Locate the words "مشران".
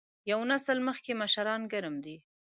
1.21-1.61